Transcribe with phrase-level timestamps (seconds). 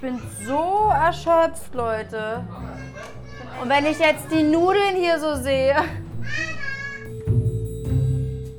[0.00, 2.44] bin so erschöpft, Leute.
[3.60, 5.76] Und wenn ich jetzt die Nudeln hier so sehe.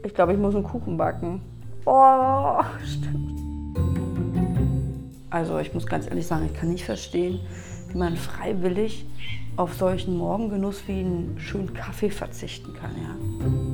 [0.04, 1.42] Ich glaube, ich muss einen Kuchen backen.
[1.86, 3.40] Oh, stimmt.
[5.30, 7.40] Also ich muss ganz ehrlich sagen, ich kann nicht verstehen,
[7.90, 9.06] wie man freiwillig
[9.56, 12.92] auf solchen Morgengenuss wie einen schönen Kaffee verzichten kann.
[12.96, 13.69] Ja.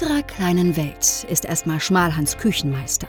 [0.00, 3.08] Unserer kleinen Welt ist erstmal Schmalhans Küchenmeister.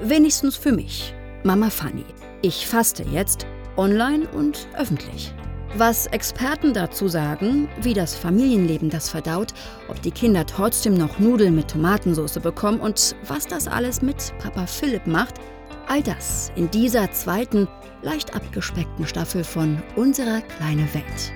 [0.00, 1.12] Wenigstens für mich,
[1.42, 2.04] Mama Fanny.
[2.40, 5.34] Ich faste jetzt, online und öffentlich.
[5.74, 9.54] Was Experten dazu sagen, wie das Familienleben das verdaut,
[9.88, 14.66] ob die Kinder trotzdem noch Nudeln mit Tomatensauce bekommen und was das alles mit Papa
[14.66, 15.34] Philipp macht,
[15.88, 17.66] all das in dieser zweiten,
[18.02, 21.32] leicht abgespeckten Staffel von Unserer kleine Welt.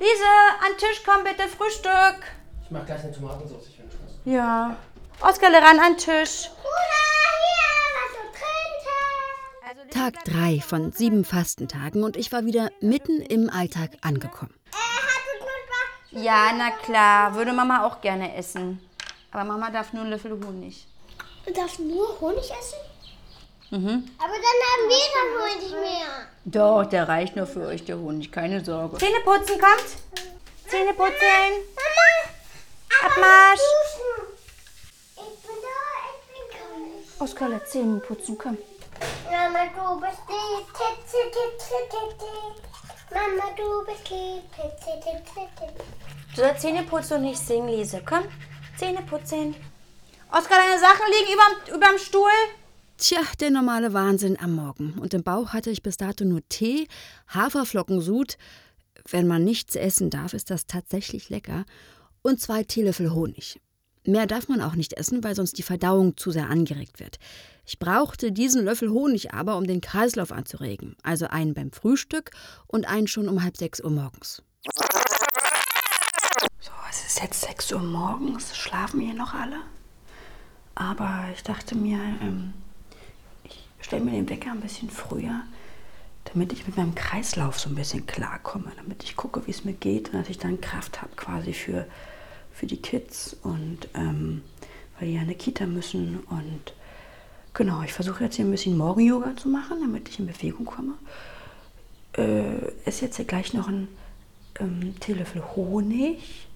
[0.00, 2.35] Lise, an Tisch komm bitte, Frühstück.
[2.66, 3.96] Ich mach gleich eine Tomatensauce, ich wünsche.
[4.24, 4.76] Ja.
[5.20, 6.50] Oskar, ran an Tisch.
[9.90, 14.52] Tag 3 von sieben Fastentagen und ich war wieder mitten im Alltag angekommen.
[16.10, 18.80] Ja, na klar, würde Mama auch gerne essen.
[19.30, 20.88] Aber Mama darf nur einen Löffel Honig.
[21.46, 22.78] Du darfst nur Honig essen?
[23.70, 24.10] Mhm.
[24.18, 26.08] Aber dann haben wir dann Honig mehr.
[26.44, 28.98] Doch, der reicht nur für euch, der Honig, keine Sorge.
[28.98, 30.26] Zähne putzen, kommt.
[30.66, 31.14] Zähne putzen.
[31.76, 32.06] Mama,
[33.04, 33.60] Abmarsch.
[35.16, 35.78] Ich bin da,
[36.12, 38.56] ich bin lass Zähne putzen, komm.
[39.30, 42.32] Mama, du bist lieb, Titze, Titze, Titze.
[43.12, 45.84] Mama, du bist lieb, Titze, Titze, Titze.
[46.34, 48.02] Du sollst Zähne putzen und nicht singen, Lise.
[48.04, 48.24] Komm,
[48.78, 49.54] Zähne putzen.
[50.30, 52.30] Oskar, deine Sachen liegen überm, überm Stuhl.
[52.98, 54.98] Tja, der normale Wahnsinn am Morgen.
[54.98, 56.88] Und im Bauch hatte ich bis dato nur Tee,
[57.28, 58.38] Haferflockensud.
[59.10, 61.64] Wenn man nichts essen darf, ist das tatsächlich lecker.
[62.22, 63.60] Und zwei Teelöffel Honig.
[64.06, 67.18] Mehr darf man auch nicht essen, weil sonst die Verdauung zu sehr angeregt wird.
[67.64, 70.94] Ich brauchte diesen Löffel Honig aber, um den Kreislauf anzuregen.
[71.02, 72.30] Also einen beim Frühstück
[72.68, 74.42] und einen schon um halb sechs Uhr morgens.
[76.60, 78.56] So, es ist jetzt 6 Uhr morgens.
[78.56, 79.58] Schlafen hier noch alle?
[80.76, 82.54] Aber ich dachte mir, ähm,
[83.42, 85.40] ich stelle mir den Wecker ein bisschen früher,
[86.32, 89.72] damit ich mit meinem Kreislauf so ein bisschen klarkomme, damit ich gucke, wie es mir
[89.72, 91.86] geht und dass ich dann Kraft habe quasi für,
[92.56, 94.42] für die Kids und ähm,
[94.98, 96.72] weil die ja in eine Kita müssen und
[97.52, 100.94] genau, ich versuche jetzt hier ein bisschen Morgen-Yoga zu machen, damit ich in Bewegung komme.
[102.14, 103.88] Äh, esse jetzt hier gleich noch einen
[104.58, 106.48] ähm, Teelöffel Honig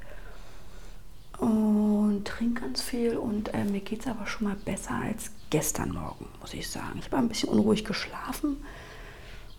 [1.37, 5.93] und trinke ganz viel und äh, mir geht es aber schon mal besser als gestern
[5.93, 6.99] Morgen, muss ich sagen.
[6.99, 8.57] Ich habe ein bisschen unruhig geschlafen,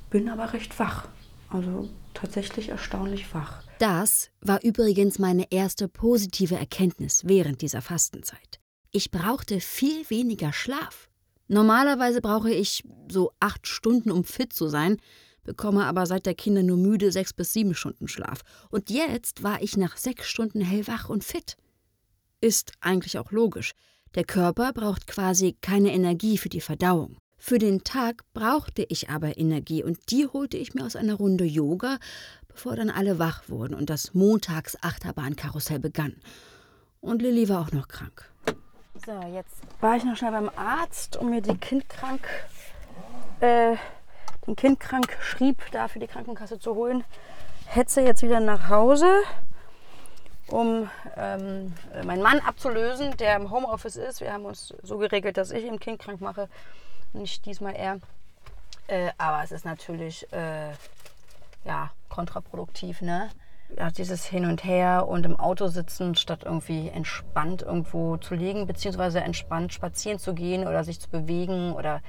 [0.09, 1.07] bin aber recht wach.
[1.49, 3.61] Also tatsächlich erstaunlich wach.
[3.81, 8.59] Das war übrigens meine erste positive Erkenntnis während dieser Fastenzeit.
[8.91, 11.09] Ich brauchte viel weniger Schlaf.
[11.47, 14.97] Normalerweise brauche ich so acht Stunden, um fit zu sein,
[15.43, 18.41] bekomme aber seit der Kinder nur müde sechs bis sieben Stunden Schlaf.
[18.69, 21.57] Und jetzt war ich nach sechs Stunden hellwach und fit.
[22.39, 23.71] Ist eigentlich auch logisch.
[24.13, 27.17] Der Körper braucht quasi keine Energie für die Verdauung.
[27.43, 31.43] Für den Tag brauchte ich aber Energie und die holte ich mir aus einer Runde
[31.43, 31.97] Yoga,
[32.53, 36.15] bevor dann alle wach wurden und das Montags-Achterbahnkarussell begann.
[36.99, 38.29] Und Lilly war auch noch krank.
[39.05, 42.27] So, jetzt war ich noch schnell beim Arzt, um mir die Kindkrank,
[43.39, 43.75] äh,
[44.45, 47.03] den Kindkrank schrieb, da für die Krankenkasse zu holen.
[47.65, 49.07] Hetze jetzt wieder nach Hause,
[50.47, 51.73] um ähm,
[52.05, 54.21] meinen Mann abzulösen, der im Homeoffice ist.
[54.21, 56.49] Wir haben uns so geregelt, dass ich ihn kindkrank mache,
[57.13, 57.99] nicht diesmal er.
[58.87, 60.71] Äh, aber es ist natürlich äh,
[61.65, 63.29] ja, kontraproduktiv, ne?
[63.77, 68.67] Ja, dieses Hin und Her und im Auto sitzen, statt irgendwie entspannt irgendwo zu liegen,
[68.67, 72.01] beziehungsweise entspannt spazieren zu gehen oder sich zu bewegen oder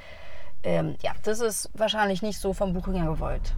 [0.65, 3.55] ähm, ja, das ist wahrscheinlich nicht so vom Buchinger gewollt.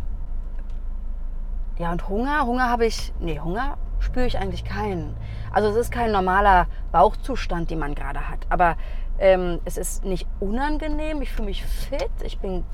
[1.79, 5.17] Ja, und Hunger, Hunger habe ich, nee, Hunger spüre ich eigentlich keinen.
[5.51, 8.77] Also es ist kein normaler Bauchzustand, den man gerade hat, aber
[9.19, 12.65] ähm, es ist nicht unangenehm, ich fühle mich fit, ich bin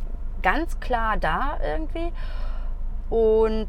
[0.43, 2.12] ganz klar da irgendwie
[3.11, 3.69] und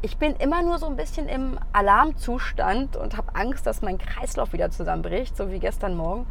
[0.00, 4.52] ich bin immer nur so ein bisschen im Alarmzustand und habe Angst, dass mein Kreislauf
[4.52, 6.26] wieder zusammenbricht, so wie gestern Morgen.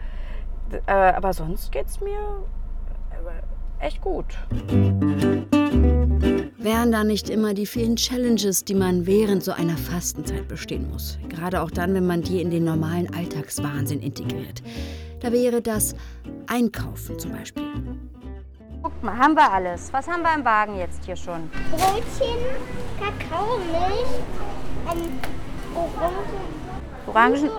[0.85, 2.45] Äh, aber sonst geht es mir
[3.11, 4.25] äh, echt gut.
[6.57, 11.17] Wären da nicht immer die vielen Challenges, die man während so einer Fastenzeit bestehen muss?
[11.29, 14.63] Gerade auch dann, wenn man die in den normalen Alltagswahnsinn integriert.
[15.19, 15.95] Da wäre das
[16.47, 17.63] Einkaufen zum Beispiel.
[18.87, 19.91] Guck mal, haben wir alles.
[19.91, 21.51] Was haben wir im Wagen jetzt hier schon?
[21.71, 22.37] Brötchen,
[22.97, 24.07] Kakaomilch,
[24.89, 25.19] ähm,
[27.05, 27.49] Orangen,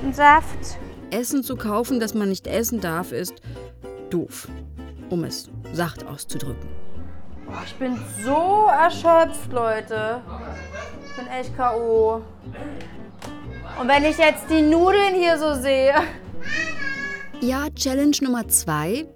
[0.00, 0.78] Orangensaft.
[1.10, 3.42] Essen zu kaufen, das man nicht essen darf, ist
[4.08, 4.48] doof,
[5.10, 6.66] um es sacht auszudrücken.
[7.44, 10.22] Boah, ich bin so erschöpft, Leute.
[11.10, 12.22] Ich bin echt K.O.
[13.78, 15.92] Und wenn ich jetzt die Nudeln hier so sehe.
[17.42, 19.06] Ja, Challenge Nummer zwei.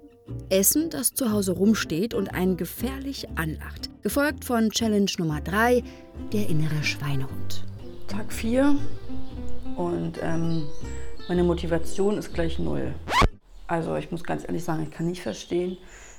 [0.49, 3.89] Essen, das zu Hause rumsteht und einen gefährlich anlacht.
[4.01, 5.83] Gefolgt von Challenge Nummer drei,
[6.33, 7.65] der innere Schweinehund.
[8.07, 8.75] Tag 4
[9.75, 10.67] und ähm,
[11.27, 12.93] meine Motivation ist gleich null.
[13.67, 15.77] Also ich muss ganz ehrlich sagen, ich kann nicht verstehen,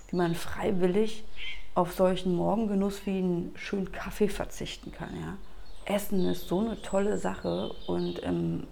[0.09, 1.25] wie man freiwillig
[1.75, 5.11] auf solchen Morgengenuss wie einen schönen Kaffee verzichten kann.
[5.15, 5.95] Ja?
[5.95, 8.67] Essen ist so eine tolle Sache und ähm,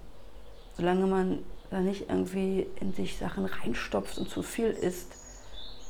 [0.77, 1.39] solange man
[1.71, 5.13] da nicht irgendwie in sich Sachen reinstopft und zu viel isst,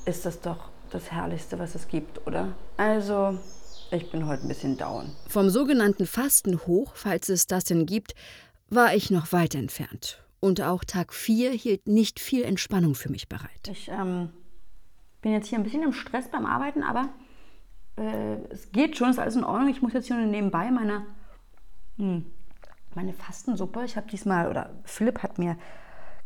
[0.05, 2.55] ist das doch das Herrlichste, was es gibt, oder?
[2.77, 3.39] Also,
[3.91, 5.11] ich bin heute ein bisschen down.
[5.29, 8.15] Vom sogenannten Fastenhoch, falls es das denn gibt,
[8.71, 10.23] war ich noch weit entfernt.
[10.41, 13.69] Und auch Tag 4 hielt nicht viel Entspannung für mich bereit.
[13.71, 14.31] Ich ähm,
[15.21, 17.09] bin jetzt hier ein bisschen im Stress beim Arbeiten, aber
[17.97, 19.69] äh, es geht schon, ist alles in Ordnung.
[19.69, 21.07] Ich muss jetzt hier nur nebenbei meine,
[21.97, 22.25] hm,
[22.95, 25.57] meine Fastensuppe, ich habe diesmal, oder Philipp hat mir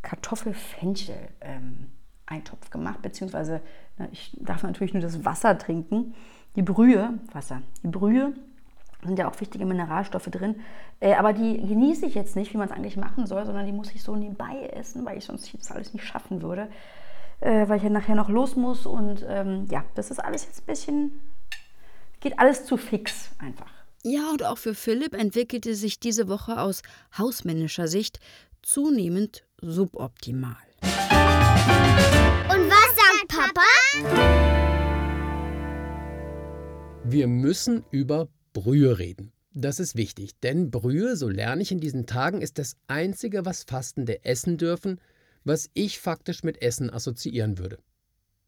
[0.02, 1.92] Kartoffelfenchel ähm,
[2.32, 3.60] Eintopf gemacht, beziehungsweise
[3.98, 6.14] na, ich darf natürlich nur das Wasser trinken.
[6.56, 8.32] Die Brühe, Wasser, die Brühe
[9.04, 10.56] sind ja auch wichtige Mineralstoffe drin,
[11.00, 13.72] äh, aber die genieße ich jetzt nicht, wie man es eigentlich machen soll, sondern die
[13.72, 16.68] muss ich so nebenbei essen, weil ich sonst das alles nicht schaffen würde,
[17.40, 20.62] äh, weil ich ja nachher noch los muss und ähm, ja, das ist alles jetzt
[20.62, 21.20] ein bisschen,
[22.20, 23.70] geht alles zu fix einfach.
[24.04, 26.82] Ja, und auch für Philipp entwickelte sich diese Woche aus
[27.16, 28.20] hausmännischer Sicht
[28.62, 30.56] zunehmend suboptimal.
[32.62, 33.66] Und was sagt Papa?
[37.02, 39.32] Wir müssen über Brühe reden.
[39.52, 43.64] Das ist wichtig, denn Brühe, so lerne ich in diesen Tagen, ist das Einzige, was
[43.64, 45.00] Fastende essen dürfen,
[45.42, 47.78] was ich faktisch mit Essen assoziieren würde.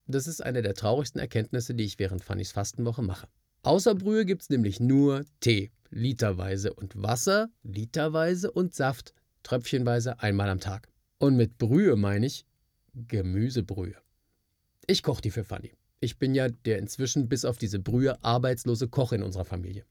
[0.06, 3.26] Das ist eine der traurigsten Erkenntnisse, die ich während Fannys Fastenwoche mache.
[3.62, 9.12] Außer Brühe gibt es nämlich nur Tee, literweise und Wasser, literweise und Saft,
[9.42, 10.88] tröpfchenweise einmal am Tag.
[11.18, 12.46] Und mit Brühe meine ich
[12.94, 14.03] Gemüsebrühe.
[14.86, 15.72] Ich koche die für Fanny.
[16.00, 19.84] Ich bin ja der inzwischen bis auf diese Brühe arbeitslose Koch in unserer Familie.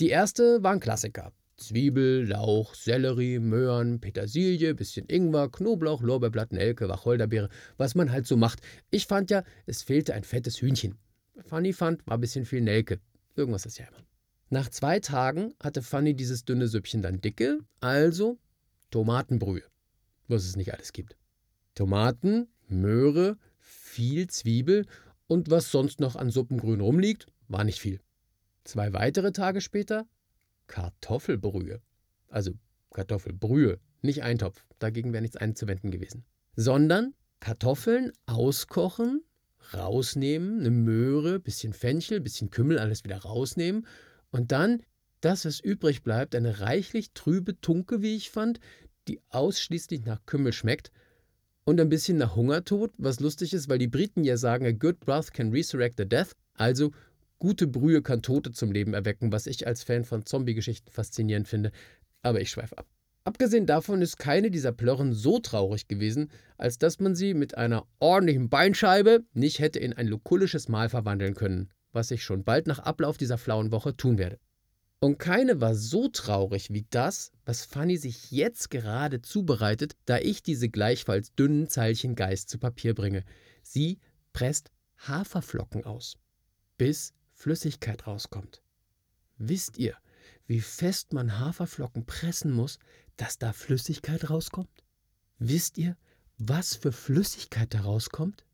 [0.00, 1.32] Die erste war ein Klassiker.
[1.56, 8.36] Zwiebel, Lauch, Sellerie, Möhren, Petersilie, bisschen Ingwer, Knoblauch, Lorbeerblatt, Nelke, Wacholderbeere, was man halt so
[8.36, 8.60] macht.
[8.90, 10.96] Ich fand ja, es fehlte ein fettes Hühnchen.
[11.44, 12.98] Fanny fand, war ein bisschen viel Nelke.
[13.36, 14.04] Irgendwas ist ja immer.
[14.50, 18.38] Nach zwei Tagen hatte Fanny dieses dünne Süppchen dann dicke, also
[18.90, 19.64] Tomatenbrühe.
[20.28, 21.16] Was es nicht alles gibt.
[21.74, 24.86] Tomaten, Möhre, viel Zwiebel
[25.26, 28.00] und was sonst noch an Suppengrün rumliegt, war nicht viel.
[28.64, 30.06] Zwei weitere Tage später
[30.66, 31.80] Kartoffelbrühe.
[32.28, 32.52] Also
[32.90, 34.64] Kartoffelbrühe, nicht Eintopf.
[34.78, 36.24] Dagegen wäre nichts einzuwenden gewesen.
[36.56, 39.22] Sondern Kartoffeln auskochen,
[39.72, 43.86] rausnehmen, eine Möhre, bisschen Fenchel, bisschen Kümmel, alles wieder rausnehmen
[44.30, 44.82] und dann
[45.20, 48.60] das, was übrig bleibt, eine reichlich trübe Tunke, wie ich fand,
[49.08, 50.90] die ausschließlich nach Kümmel schmeckt
[51.64, 55.00] und ein bisschen nach Hungertod, was lustig ist, weil die Briten ja sagen, a good
[55.00, 56.92] broth can resurrect the death, also
[57.38, 61.72] gute Brühe kann Tote zum Leben erwecken, was ich als Fan von Zombie-Geschichten faszinierend finde,
[62.22, 62.86] aber ich schweife ab.
[63.24, 67.86] Abgesehen davon ist keine dieser Plörren so traurig gewesen, als dass man sie mit einer
[67.98, 72.80] ordentlichen Beinscheibe nicht hätte in ein lukullisches Mahl verwandeln können, was ich schon bald nach
[72.80, 74.38] Ablauf dieser flauen Woche tun werde.
[75.04, 80.42] Und keine war so traurig wie das, was Fanny sich jetzt gerade zubereitet, da ich
[80.42, 83.22] diese gleichfalls dünnen Zeilchen Geist zu Papier bringe.
[83.62, 83.98] Sie
[84.32, 86.16] presst Haferflocken aus,
[86.78, 88.62] bis Flüssigkeit rauskommt.
[89.36, 89.94] Wisst ihr,
[90.46, 92.78] wie fest man Haferflocken pressen muss,
[93.18, 94.84] dass da Flüssigkeit rauskommt?
[95.38, 95.98] Wisst ihr,
[96.38, 98.46] was für Flüssigkeit da rauskommt?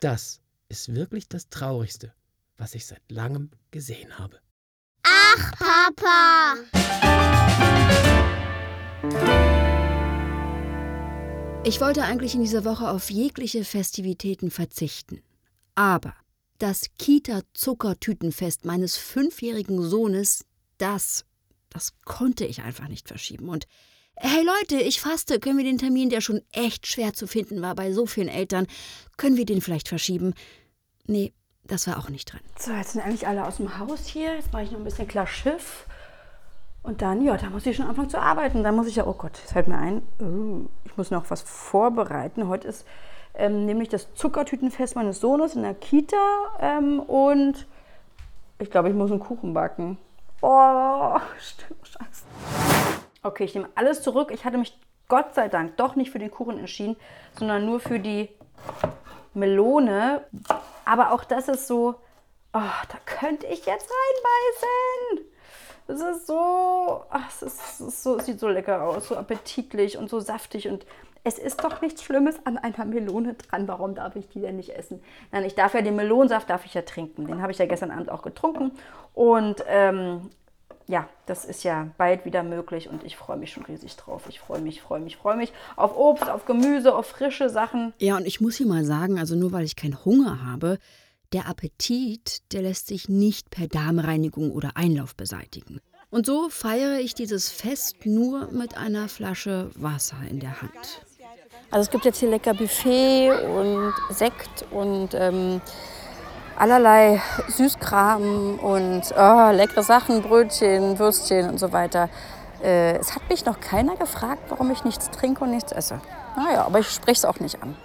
[0.00, 2.14] Das ist wirklich das Traurigste,
[2.56, 4.40] was ich seit langem gesehen habe.
[5.38, 6.54] Ach, Papa.
[11.64, 15.22] Ich wollte eigentlich in dieser Woche auf jegliche Festivitäten verzichten.
[15.74, 16.14] Aber
[16.58, 20.44] das Kita-Zuckertütenfest meines fünfjährigen Sohnes,
[20.78, 21.24] das,
[21.70, 23.48] das konnte ich einfach nicht verschieben.
[23.48, 23.66] Und
[24.16, 27.74] hey Leute, ich faste, können wir den Termin, der schon echt schwer zu finden war
[27.74, 28.66] bei so vielen Eltern,
[29.16, 30.34] können wir den vielleicht verschieben?
[31.06, 31.32] Nee,
[31.68, 32.40] das war auch nicht drin.
[32.58, 34.34] So, jetzt sind eigentlich alle aus dem Haus hier.
[34.34, 35.86] Jetzt mache ich noch ein bisschen klar Schiff.
[36.82, 38.64] Und dann, ja, da muss ich schon anfangen zu arbeiten.
[38.64, 41.42] Dann muss ich ja, oh Gott, es fällt mir ein, oh, ich muss noch was
[41.42, 42.48] vorbereiten.
[42.48, 42.86] Heute ist
[43.34, 46.16] ähm, nämlich das Zuckertütenfest meines Sohnes in der Kita.
[46.60, 47.66] Ähm, und
[48.58, 49.98] ich glaube, ich muss einen Kuchen backen.
[50.40, 52.24] Oh, stimmt, scheiße.
[53.22, 54.30] Okay, ich nehme alles zurück.
[54.32, 56.96] Ich hatte mich Gott sei Dank doch nicht für den Kuchen entschieden,
[57.38, 58.30] sondern nur für die
[59.34, 60.22] Melone.
[60.88, 61.96] Aber auch das ist so,
[62.54, 65.30] oh, da könnte ich jetzt reinbeißen.
[65.86, 69.16] Es ist so, ach, es, ist, es ist so, es sieht so lecker aus, so
[69.16, 70.86] appetitlich und so saftig und
[71.24, 73.68] es ist doch nichts Schlimmes an einer Melone dran.
[73.68, 75.02] Warum darf ich die denn nicht essen?
[75.30, 77.26] Nein, ich darf ja den Melonsaft darf ich ja trinken.
[77.26, 78.72] Den habe ich ja gestern Abend auch getrunken
[79.12, 80.30] und ähm,
[80.88, 84.24] ja, das ist ja bald wieder möglich und ich freue mich schon riesig drauf.
[84.28, 87.92] Ich freue mich, freue mich, freue mich auf Obst, auf Gemüse, auf frische Sachen.
[87.98, 90.78] Ja, und ich muss hier mal sagen, also nur weil ich keinen Hunger habe,
[91.34, 95.80] der Appetit, der lässt sich nicht per Darmreinigung oder Einlauf beseitigen.
[96.08, 101.02] Und so feiere ich dieses Fest nur mit einer Flasche Wasser in der Hand.
[101.70, 105.60] Also es gibt jetzt hier lecker Buffet und Sekt und ähm,
[106.58, 112.08] allerlei Süßkram und oh, leckere Sachen, Brötchen, Würstchen und so weiter.
[112.62, 116.00] Äh, es hat mich noch keiner gefragt, warum ich nichts trinke und nichts esse.
[116.36, 117.76] Naja, aber ich spreche es auch nicht an.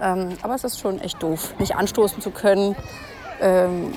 [0.00, 2.74] Ähm, aber es ist schon echt doof, nicht anstoßen zu können,
[3.40, 3.92] ähm,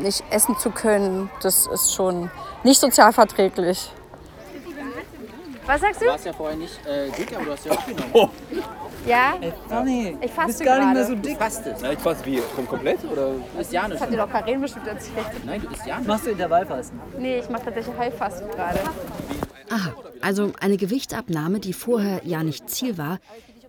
[0.00, 1.30] nicht essen zu können.
[1.42, 2.30] Das ist schon
[2.64, 3.92] nicht sozialverträglich.
[5.68, 6.06] Was sagst du?
[6.06, 8.10] Du warst ja vorher nicht äh, dick, aber du hast ja abgenommen.
[8.14, 8.28] Oh.
[9.06, 9.34] Ja?
[9.40, 11.04] Ey, Ich faste bist gar nicht mehr gerade.
[11.06, 11.36] so Du dick.
[11.38, 11.80] fastest.
[11.82, 13.32] Na, ich weiß wie, kom komplett oder?
[13.32, 14.00] Du isst ja nicht.
[14.00, 15.26] Hat dir doch Karin bestimmt erzählt.
[15.44, 16.08] Nein, du isst ja nicht.
[16.08, 16.98] Machst du Intervallfasten?
[17.18, 18.78] Nee, ich mache tatsächlich Heilfasten gerade.
[19.70, 23.18] Aha, also eine Gewichtsabnahme, die vorher ja nicht Ziel war,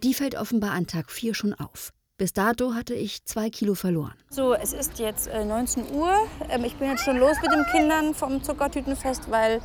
[0.01, 1.91] die fällt offenbar an Tag 4 schon auf.
[2.17, 4.13] Bis dato hatte ich zwei Kilo verloren.
[4.29, 6.11] So, es ist jetzt äh, 19 Uhr.
[6.49, 9.61] Ähm, ich bin jetzt schon los mit den Kindern vom Zuckertütenfest, weil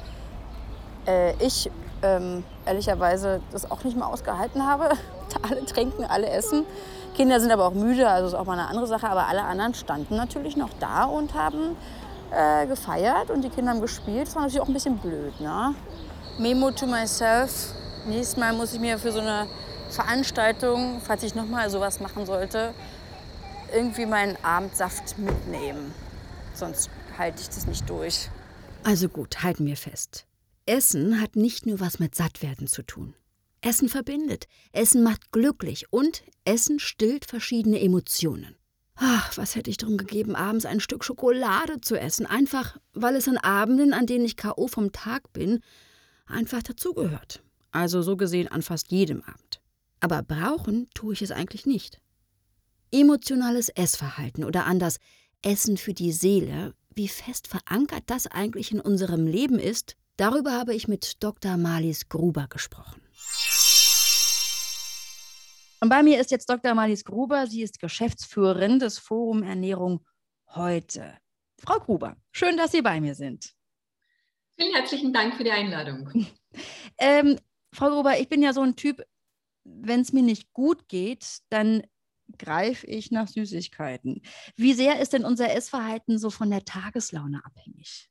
[1.07, 1.71] äh, ich
[2.03, 4.91] ähm, ehrlicherweise das auch nicht mehr ausgehalten habe.
[5.43, 6.65] alle trinken, alle essen.
[7.15, 9.09] Kinder sind aber auch müde, also ist auch mal eine andere Sache.
[9.09, 11.77] Aber alle anderen standen natürlich noch da und haben
[12.31, 14.27] äh, gefeiert und die Kinder haben gespielt.
[14.27, 15.75] Das war natürlich auch ein bisschen blöd, ne?
[16.39, 17.73] Memo to myself.
[18.07, 19.47] Nächstes Mal muss ich mir für so eine
[19.91, 22.75] Veranstaltung, falls ich noch mal sowas machen sollte,
[23.73, 25.95] irgendwie meinen Abendsaft mitnehmen.
[26.53, 28.29] Sonst halte ich das nicht durch.
[28.83, 30.27] Also gut, halten wir fest.
[30.67, 33.15] Essen hat nicht nur was mit Sattwerden zu tun.
[33.61, 38.57] Essen verbindet, Essen macht glücklich und Essen stillt verschiedene Emotionen.
[38.97, 43.29] Ach, was hätte ich drum gegeben, abends ein Stück Schokolade zu essen, einfach weil es
[43.29, 44.69] an Abenden, an denen ich K.O.
[44.69, 45.61] vom Tag bin,
[46.27, 47.43] einfach dazugehört.
[47.73, 49.61] Also so gesehen an fast jedem Abend.
[50.01, 52.01] Aber brauchen tue ich es eigentlich nicht.
[52.93, 54.99] Emotionales Essverhalten oder anders
[55.43, 60.75] Essen für die Seele, wie fest verankert das eigentlich in unserem Leben ist, darüber habe
[60.75, 61.57] ich mit Dr.
[61.57, 63.03] Marlies Gruber gesprochen.
[65.81, 66.75] Und bei mir ist jetzt Dr.
[66.75, 67.47] Marlies Gruber.
[67.47, 70.07] Sie ist Geschäftsführerin des Forum Ernährung
[70.55, 71.19] heute.
[71.59, 73.53] Frau Gruber, schön, dass Sie bei mir sind.
[74.57, 76.11] Vielen herzlichen Dank für die Einladung.
[76.97, 77.41] Ähm,
[77.73, 79.05] Frau Gruber, ich bin ja so ein Typ,
[79.65, 81.83] wenn es mir nicht gut geht, dann
[82.39, 84.23] greife ich nach Süßigkeiten.
[84.55, 88.09] Wie sehr ist denn unser Essverhalten so von der Tageslaune abhängig?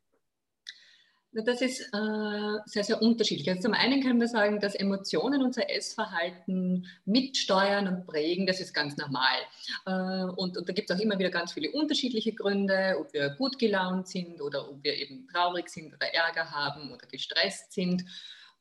[1.35, 3.49] Das ist äh, sehr, sehr unterschiedlich.
[3.49, 8.73] Also zum einen können wir sagen, dass Emotionen unser Essverhalten mitsteuern und prägen, das ist
[8.73, 9.37] ganz normal.
[9.85, 13.31] Äh, und, und da gibt es auch immer wieder ganz viele unterschiedliche Gründe, ob wir
[13.31, 18.05] gut gelaunt sind oder ob wir eben traurig sind oder Ärger haben oder gestresst sind.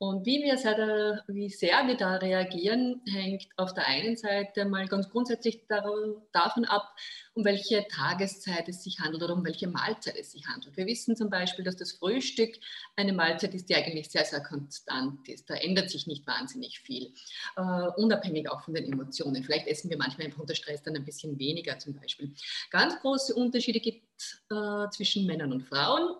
[0.02, 4.88] Und wie, wir sehr, wie sehr wir da reagieren, hängt auf der einen Seite mal
[4.88, 6.92] ganz grundsätzlich davon ab,
[7.35, 10.76] um welche Tageszeit es sich handelt oder um welche Mahlzeit es sich handelt.
[10.76, 12.56] Wir wissen zum Beispiel, dass das Frühstück
[12.97, 15.49] eine Mahlzeit ist, die eigentlich sehr, sehr konstant ist.
[15.49, 17.14] Da ändert sich nicht wahnsinnig viel,
[17.56, 19.44] uh, unabhängig auch von den Emotionen.
[19.44, 22.35] Vielleicht essen wir manchmal einfach unter Stress dann ein bisschen weniger zum Beispiel.
[22.71, 26.16] Ganz große Unterschiede gibt es uh, zwischen Männern und Frauen.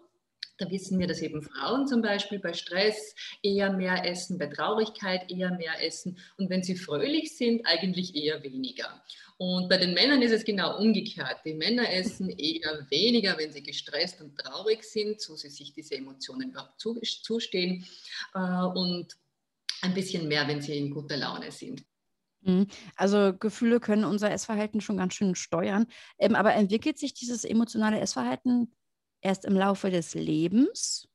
[0.59, 5.31] Da wissen wir, dass eben Frauen zum Beispiel bei Stress eher mehr essen, bei Traurigkeit
[5.31, 9.03] eher mehr essen und wenn sie fröhlich sind, eigentlich eher weniger.
[9.39, 11.39] Und bei den Männern ist es genau umgekehrt.
[11.45, 15.97] Die Männer essen eher weniger, wenn sie gestresst und traurig sind, so sie sich diese
[15.97, 17.85] Emotionen überhaupt zustehen
[18.35, 19.17] und
[19.81, 21.85] ein bisschen mehr, wenn sie in guter Laune sind.
[22.97, 25.87] Also Gefühle können unser Essverhalten schon ganz schön steuern.
[26.19, 28.75] Ähm, aber entwickelt sich dieses emotionale Essverhalten
[29.23, 31.09] erst im Laufe des Lebens?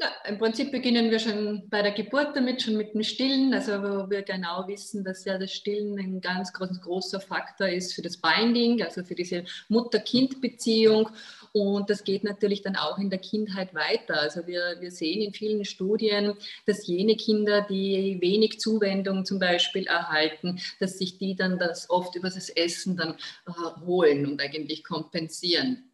[0.00, 3.82] Ja, im Prinzip beginnen wir schon bei der Geburt damit, schon mit dem Stillen, also
[3.82, 8.02] wo wir genau wissen, dass ja das Stillen ein ganz groß, großer Faktor ist für
[8.02, 11.10] das Binding, also für diese Mutter-Kind-Beziehung.
[11.52, 14.20] Und das geht natürlich dann auch in der Kindheit weiter.
[14.20, 19.88] Also wir, wir sehen in vielen Studien, dass jene Kinder, die wenig Zuwendung zum Beispiel
[19.88, 23.16] erhalten, dass sich die dann das oft über das Essen dann
[23.48, 25.87] äh, holen und eigentlich kompensieren.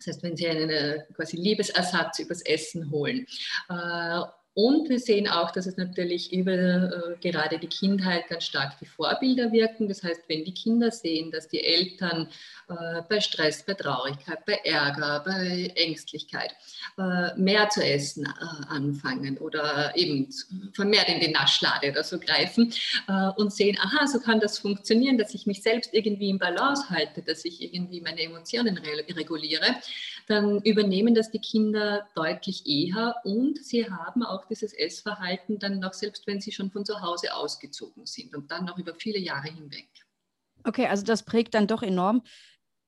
[0.00, 3.26] Das heißt, wenn Sie einen quasi Liebesersatz übers Essen holen.
[4.54, 8.86] Und wir sehen auch, dass es natürlich über äh, gerade die Kindheit ganz stark die
[8.86, 9.86] Vorbilder wirken.
[9.86, 12.28] Das heißt, wenn die Kinder sehen, dass die Eltern
[12.68, 16.54] äh, bei Stress, bei Traurigkeit, bei Ärger, bei Ängstlichkeit
[16.98, 20.28] äh, mehr zu essen äh, anfangen oder eben
[20.72, 22.72] vermehrt in die Naschlade oder so greifen
[23.06, 26.90] äh, und sehen, aha, so kann das funktionieren, dass ich mich selbst irgendwie im Balance
[26.90, 29.76] halte, dass ich irgendwie meine Emotionen reguliere,
[30.26, 35.92] dann übernehmen das die Kinder deutlich eher und sie haben auch dieses Essverhalten dann noch,
[35.92, 39.48] selbst wenn sie schon von zu Hause ausgezogen sind und dann noch über viele Jahre
[39.48, 39.88] hinweg.
[40.64, 42.22] Okay, also das prägt dann doch enorm.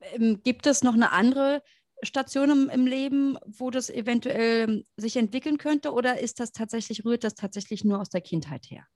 [0.01, 1.63] Ähm, gibt es noch eine andere
[2.03, 7.25] Station im, im, Leben, wo das eventuell sich entwickeln könnte, oder ist das tatsächlich, rührt
[7.25, 8.87] das tatsächlich nur aus der Kindheit her?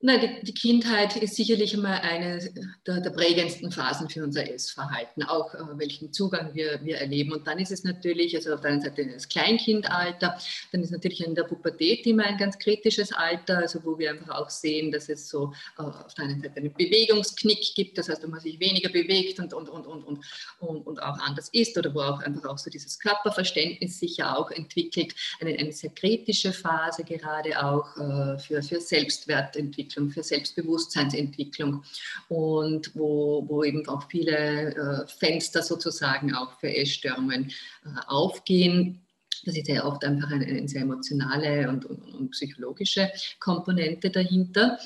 [0.00, 2.38] Nein, die, die, Kindheit ist sicherlich immer eine
[2.86, 7.32] der, der, prägendsten Phasen für unser Essverhalten, auch äh, welchen Zugang wir, wir erleben.
[7.32, 10.38] Und dann ist es natürlich, also auf der einen Seite das Kleinkindalter,
[10.70, 14.36] dann ist natürlich in der Pubertät immer ein ganz kritisches Alter, also wo wir einfach
[14.36, 18.22] auch sehen, dass es so äh, auf der einen Seite einen Bewegungsknick gibt, das heißt,
[18.22, 20.24] wo man sich weniger bewegt und, und, und, und, und,
[20.60, 24.36] und, und auch anders ist oder wo auch einfach auch so dieses Körperverständnis sich ja
[24.36, 25.12] auch entwickelt.
[25.40, 29.87] Eine, eine sehr kritische Phase gerade auch äh, für, für Selbstwertentwicklung.
[29.88, 31.82] Entwicklung, für Selbstbewusstseinsentwicklung
[32.28, 37.50] und wo, wo eben auch viele äh, Fenster sozusagen auch für Essstörungen
[37.84, 39.00] äh, aufgehen.
[39.44, 44.78] Das ist ja oft einfach eine, eine sehr emotionale und, und, und, psychologische Komponente dahinter.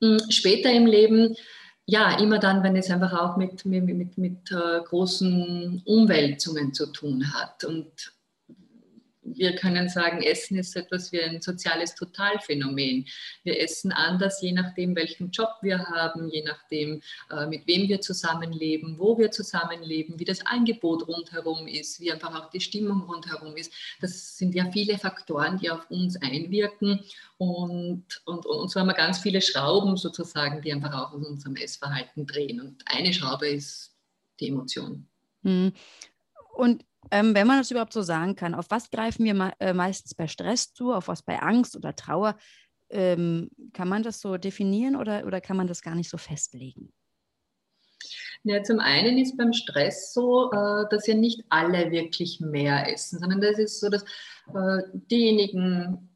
[0.00, 1.36] Hm, später im Leben
[1.86, 6.86] ja, immer dann, wenn es einfach auch mit, mit, mit, mit äh, großen Umwälzungen zu
[6.86, 7.64] tun hat.
[7.64, 8.13] Und
[9.24, 13.06] wir können sagen, Essen ist etwas wie ein soziales Totalphänomen.
[13.42, 18.00] Wir essen anders, je nachdem, welchen Job wir haben, je nachdem, äh, mit wem wir
[18.00, 23.56] zusammenleben, wo wir zusammenleben, wie das Angebot rundherum ist, wie einfach auch die Stimmung rundherum
[23.56, 23.72] ist.
[24.00, 27.00] Das sind ja viele Faktoren, die auf uns einwirken.
[27.38, 31.56] Und, und, und so haben wir ganz viele Schrauben sozusagen, die einfach auch aus unserem
[31.56, 32.60] Essverhalten drehen.
[32.60, 33.94] Und eine Schraube ist
[34.40, 35.06] die Emotion.
[35.42, 35.72] Hm.
[36.54, 40.14] Und ähm, wenn man das überhaupt so sagen kann, auf was greifen wir äh, meistens
[40.14, 42.36] bei Stress zu, auf was bei Angst oder Trauer?
[42.90, 46.92] Ähm, kann man das so definieren oder, oder kann man das gar nicht so festlegen?
[48.42, 53.18] Ja, zum einen ist beim Stress so, äh, dass ja nicht alle wirklich mehr essen,
[53.18, 56.13] sondern das ist so, dass äh, diejenigen,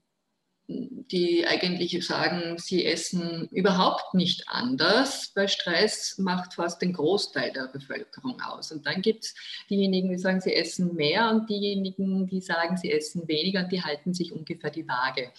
[0.69, 5.33] die eigentlich sagen, sie essen überhaupt nicht anders.
[5.35, 8.71] Bei Stress macht fast den Großteil der Bevölkerung aus.
[8.71, 9.35] Und dann gibt es
[9.71, 13.83] diejenigen, die sagen, sie essen mehr und diejenigen, die sagen, sie essen weniger und die
[13.83, 15.33] halten sich ungefähr die Waage.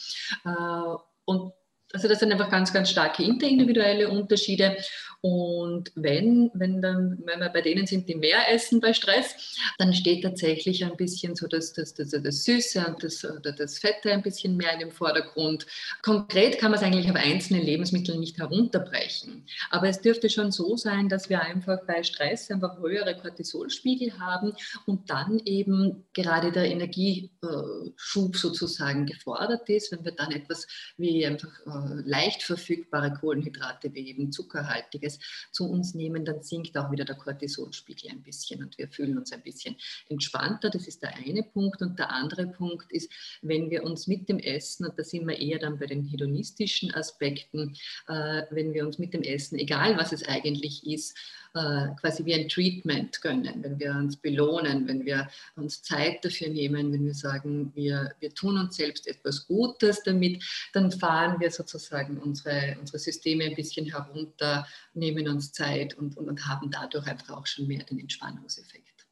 [0.46, 1.54] Äh, und
[1.94, 4.78] also das sind einfach ganz, ganz starke interindividuelle Unterschiede.
[5.22, 9.94] Und wenn, wenn, dann, wenn wir bei denen sind, die mehr essen bei Stress, dann
[9.94, 13.28] steht tatsächlich ein bisschen so das, das, das, das Süße und das,
[13.58, 15.66] das Fette ein bisschen mehr in dem Vordergrund.
[16.02, 19.46] Konkret kann man es eigentlich auf einzelne Lebensmittel nicht herunterbrechen.
[19.72, 24.54] Aber es dürfte schon so sein, dass wir einfach bei Stress einfach höhere Cortisolspiegel haben
[24.86, 30.66] und dann eben gerade der Energieschub sozusagen gefordert ist, wenn wir dann etwas
[30.98, 35.20] wie einfach äh, leicht verfügbare Kohlenhydrate wie eben zuckerhaltige Flüssiges
[35.52, 39.32] zu uns nehmen, dann sinkt auch wieder der Cortisolspiegel ein bisschen und wir fühlen uns
[39.32, 39.76] ein bisschen
[40.10, 40.70] entspannter.
[40.70, 41.82] Das ist der eine Punkt.
[41.82, 45.40] Und der andere Punkt ist, wenn wir uns mit dem Essen, und da sind wir
[45.40, 47.76] eher dann bei den hedonistischen Aspekten,
[48.08, 51.18] äh, wenn wir uns mit dem Essen, egal was es eigentlich ist,
[51.56, 56.50] äh, quasi wie ein Treatment gönnen, wenn wir uns belohnen, wenn wir uns Zeit dafür
[56.50, 60.44] nehmen, wenn wir sagen, wir, wir tun uns selbst etwas Gutes damit,
[60.74, 64.68] dann fahren wir sozusagen unsere, unsere Systeme ein bisschen herunter,
[65.00, 69.08] nehmen uns Zeit und, und, und haben dadurch einfach auch schon mehr den Entspannungseffekt.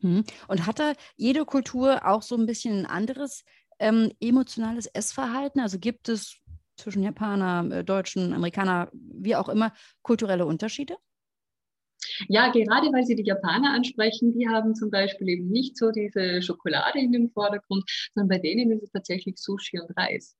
[0.00, 0.24] Mhm.
[0.48, 3.44] Und hat da jede Kultur auch so ein bisschen ein anderes
[3.78, 5.60] ähm, emotionales Essverhalten?
[5.60, 6.36] Also gibt es
[6.76, 9.72] zwischen Japaner, äh, Deutschen, Amerikaner, wie auch immer,
[10.02, 10.96] kulturelle Unterschiede?
[12.28, 16.40] Ja, gerade weil Sie die Japaner ansprechen, die haben zum Beispiel eben nicht so diese
[16.40, 20.34] Schokolade in dem Vordergrund, sondern bei denen ist es tatsächlich Sushi und Reis.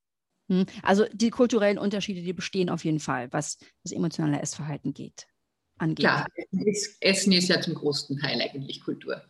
[0.51, 5.29] Hm, also die kulturellen Unterschiede, die bestehen auf jeden Fall, was das emotionale Essverhalten geht,
[5.79, 6.07] angeht.
[6.07, 6.27] Klar,
[7.01, 9.23] Essen ist ja zum großen Teil eigentlich Kultur.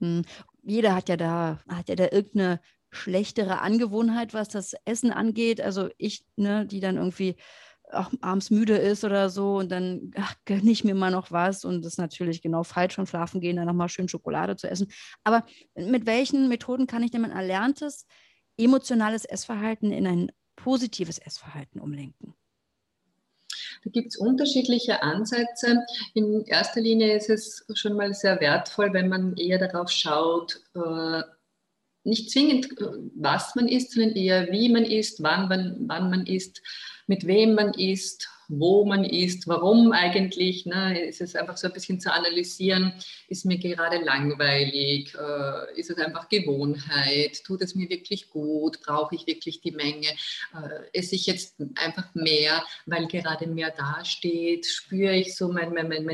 [0.00, 0.22] Hm,
[0.62, 5.60] jeder hat ja da, hat ja da irgendeine schlechtere Angewohnheit, was das Essen angeht.
[5.62, 7.36] Also ich, ne, die dann irgendwie
[7.90, 11.64] auch abends müde ist oder so und dann ach, gönne ich mir mal noch was
[11.64, 14.88] und das ist natürlich genau falsch von schlafen gehen, dann nochmal schön Schokolade zu essen.
[15.24, 18.06] Aber mit welchen Methoden kann ich denn mein erlerntes
[18.58, 20.30] emotionales Essverhalten in ein
[20.68, 22.34] positives Essverhalten umlenken?
[23.82, 25.86] Da gibt es unterschiedliche Ansätze.
[26.12, 31.22] In erster Linie ist es schon mal sehr wertvoll, wenn man eher darauf schaut, äh,
[32.04, 36.26] nicht zwingend, äh, was man isst, sondern eher, wie man isst, wann man, wann man
[36.26, 36.60] isst,
[37.06, 40.64] mit wem man isst, wo man isst, warum eigentlich.
[40.64, 41.06] Ne?
[41.06, 42.94] Ist es einfach so ein bisschen zu analysieren,
[43.28, 49.14] ist mir gerade langweilig, äh, ist es einfach Gewohnheit, tut es mir wirklich gut, brauche
[49.14, 55.14] ich wirklich die Menge, äh, esse ich jetzt einfach mehr, weil gerade mehr dasteht, spüre
[55.14, 56.04] ich so mein, mein, mein,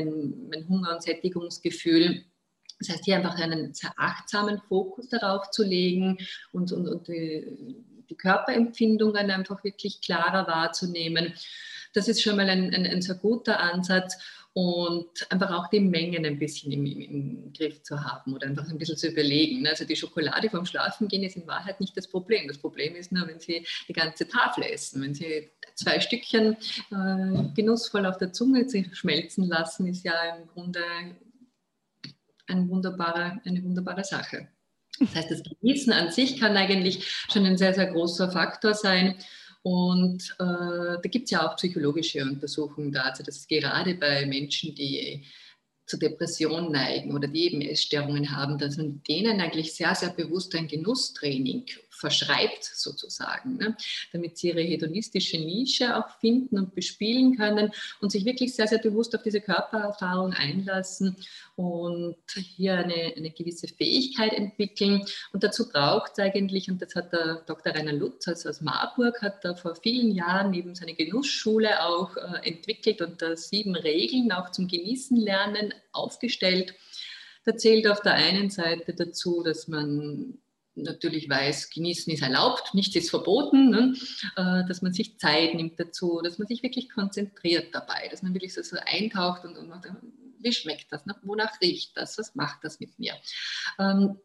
[0.49, 2.25] mein Hunger- und Sättigungsgefühl.
[2.79, 6.17] Das heißt, hier einfach einen sehr achtsamen Fokus darauf zu legen
[6.51, 11.33] und, und, und die, die Körperempfindungen einfach wirklich klarer wahrzunehmen.
[11.95, 14.17] Das ist schon mal ein, ein, ein sehr guter Ansatz
[14.57, 18.69] und einfach auch die Mengen ein bisschen im, im, im, Griff zu haben oder einfach
[18.69, 19.67] ein bisschen zu überlegen.
[19.67, 22.47] Also die Schokolade vom Schlafengehen ist in Wahrheit nicht das Problem.
[22.47, 25.01] Das Problem ist nur, wenn Sie die ganze Tafel essen.
[25.01, 26.55] Wenn Sie zwei Stückchen
[26.91, 30.79] äh, genussvoll auf der Zunge schmelzen lassen, ist ja im Grunde
[32.47, 34.47] ein wunderbare, eine wunderbare Sache.
[34.99, 39.15] Das heißt, das Genießen an sich kann eigentlich schon ein sehr, sehr großer Faktor sein.
[39.65, 45.25] Und äh, da gibt es ja auch psychologische Untersuchungen dazu, dass gerade bei Menschen, die
[45.87, 50.53] zu Depressionen neigen oder die eben Essstörungen haben, dass man denen eigentlich sehr, sehr bewusst
[50.53, 53.75] ein Genusstraining verschreibt sozusagen, ne?
[54.11, 58.79] damit sie ihre hedonistische Nische auch finden und bespielen können und sich wirklich sehr, sehr
[58.79, 61.15] bewusst auf diese Körpererfahrung einlassen
[61.55, 65.05] und hier eine, eine gewisse Fähigkeit entwickeln.
[65.31, 67.73] Und dazu braucht es eigentlich, und das hat der Dr.
[67.73, 72.47] Rainer Lutz also aus Marburg, hat da vor vielen Jahren eben seine Genussschule auch äh,
[72.47, 76.75] entwickelt und da sieben Regeln auch zum Genießen lernen aufgestellt.
[77.45, 80.39] Da zählt auf der einen Seite dazu, dass man
[80.75, 83.93] natürlich weiß, genießen ist erlaubt, nichts ist verboten, ne?
[84.35, 88.33] äh, dass man sich Zeit nimmt dazu, dass man sich wirklich konzentriert dabei, dass man
[88.33, 89.87] wirklich so, so eintaucht und, und macht,
[90.39, 91.15] wie schmeckt das, ne?
[91.23, 93.13] wonach riecht das, was macht das mit mir.
[93.79, 94.19] Ähm,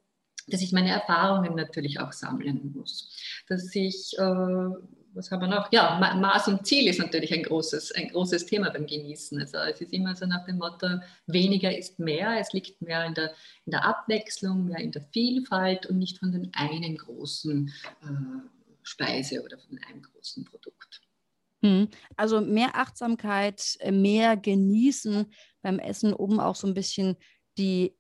[0.48, 3.14] dass ich meine Erfahrungen natürlich auch sammeln muss,
[3.48, 4.70] dass ich äh,
[5.14, 5.72] was haben wir noch?
[5.72, 9.40] Ja, Maß und Ziel ist natürlich ein großes, ein großes Thema beim Genießen.
[9.40, 10.86] Also es ist immer so nach dem Motto,
[11.26, 12.38] weniger ist mehr.
[12.38, 13.32] Es liegt mehr in der,
[13.66, 18.06] in der Abwechslung, mehr in der Vielfalt und nicht von den einen großen äh,
[18.82, 21.02] Speise oder von einem großen Produkt.
[21.62, 21.88] Hm.
[22.16, 25.26] Also mehr Achtsamkeit, mehr Genießen
[25.62, 27.16] beim Essen, um auch so ein bisschen
[27.58, 27.94] die,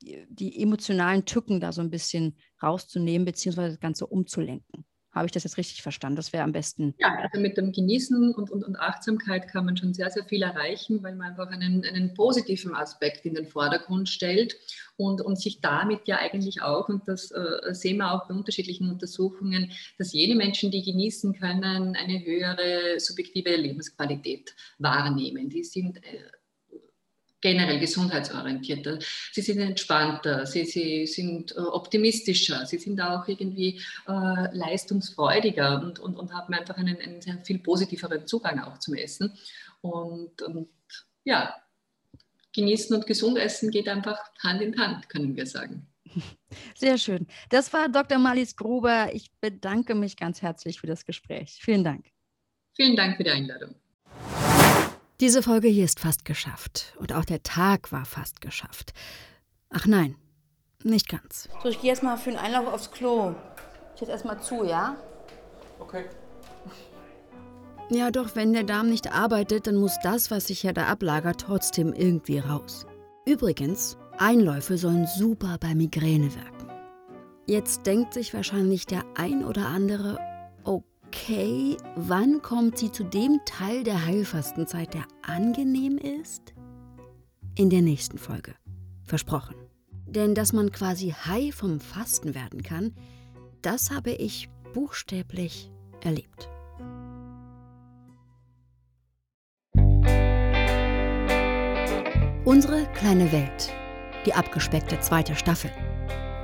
[0.00, 4.84] die emotionalen Tücken da so ein bisschen rauszunehmen, beziehungsweise das Ganze umzulenken.
[5.12, 6.16] Habe ich das jetzt richtig verstanden?
[6.16, 6.94] Das wäre am besten.
[6.98, 10.42] Ja, also mit dem Genießen und, und, und, Achtsamkeit kann man schon sehr, sehr viel
[10.42, 14.56] erreichen, weil man einfach einen, einen positiven Aspekt in den Vordergrund stellt
[14.96, 18.90] und, und sich damit ja eigentlich auch, und das äh, sehen wir auch bei unterschiedlichen
[18.90, 25.48] Untersuchungen, dass jene Menschen, die genießen können, eine höhere subjektive Lebensqualität wahrnehmen.
[25.48, 26.20] Die sind äh,
[27.40, 28.98] generell gesundheitsorientierter,
[29.32, 35.98] sie sind entspannter, sie, sie sind äh, optimistischer, sie sind auch irgendwie äh, leistungsfreudiger und,
[35.98, 39.36] und, und haben einfach einen, einen sehr viel positiveren Zugang auch zum Essen.
[39.80, 40.68] Und, und
[41.24, 41.54] ja,
[42.54, 45.86] genießen und gesund essen geht einfach Hand in Hand, können wir sagen.
[46.74, 47.26] Sehr schön.
[47.50, 48.18] Das war Dr.
[48.18, 49.10] Malis Gruber.
[49.12, 51.58] Ich bedanke mich ganz herzlich für das Gespräch.
[51.60, 52.06] Vielen Dank.
[52.74, 53.74] Vielen Dank für die Einladung.
[55.20, 56.94] Diese Folge hier ist fast geschafft.
[56.98, 58.92] Und auch der Tag war fast geschafft.
[59.68, 60.14] Ach nein,
[60.84, 61.48] nicht ganz.
[61.60, 63.34] So, ich gehe jetzt mal für einen Einlauf aufs Klo.
[63.94, 64.96] Ich jetzt erstmal zu, ja?
[65.80, 66.04] Okay.
[67.90, 71.40] Ja, doch, wenn der Darm nicht arbeitet, dann muss das, was sich ja da ablagert,
[71.40, 72.86] trotzdem irgendwie raus.
[73.26, 76.70] Übrigens, Einläufe sollen super bei Migräne wirken.
[77.46, 80.18] Jetzt denkt sich wahrscheinlich der ein oder andere,
[81.08, 86.54] okay, wann kommt sie zu dem Teil der Heilfastenzeit, der angenehm ist?
[87.56, 88.54] In der nächsten Folge.
[89.04, 89.54] Versprochen.
[90.06, 92.94] Denn dass man quasi high vom Fasten werden kann,
[93.62, 95.70] das habe ich buchstäblich
[96.02, 96.48] erlebt.
[102.44, 103.72] Unsere kleine Welt.
[104.26, 105.70] Die abgespeckte zweite Staffel.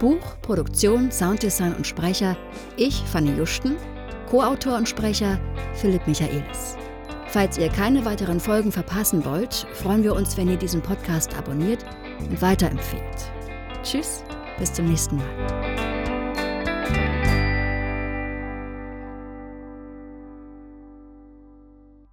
[0.01, 2.37] Buch, Produktion, Sounddesign und Sprecher
[2.77, 3.77] ich, Fanny Juschten
[4.25, 5.39] Co-Autor und Sprecher
[5.75, 6.77] Philipp Michaelis.
[7.27, 11.85] Falls ihr keine weiteren Folgen verpassen wollt, freuen wir uns, wenn ihr diesen Podcast abonniert
[12.21, 13.33] und weiterempfehlt.
[13.83, 14.23] Tschüss,
[14.59, 15.74] bis zum nächsten Mal.